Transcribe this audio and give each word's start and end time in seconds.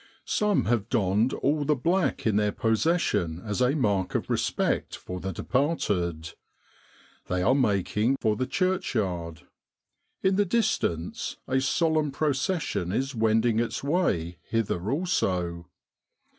Some 0.25 0.65
have 0.65 0.89
donned 0.89 1.31
all 1.31 1.63
the 1.63 1.75
black 1.75 2.25
in 2.25 2.35
their 2.35 2.51
possession 2.51 3.39
as 3.45 3.61
a 3.61 3.75
mark 3.75 4.15
of 4.15 4.31
respect 4.31 4.95
for 4.95 5.19
the 5.19 5.31
departed. 5.31 6.33
They 7.27 7.43
are 7.43 7.53
making 7.53 8.15
for 8.19 8.35
the 8.35 8.47
church 8.47 8.95
yard. 8.95 9.41
In 10.23 10.37
the 10.37 10.45
distance 10.45 11.37
a 11.47 11.61
solemn 11.61 12.09
procession 12.09 12.91
is 12.91 13.13
wending 13.13 13.59
its 13.59 13.83
way 13.83 14.39
hither 14.49 14.89
also. 14.89 15.67